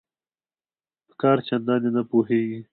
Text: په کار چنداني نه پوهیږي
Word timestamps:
په 1.05 1.13
کار 1.21 1.37
چنداني 1.47 1.89
نه 1.95 2.01
پوهیږي 2.09 2.59